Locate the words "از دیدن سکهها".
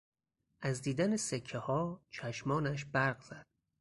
0.61-2.05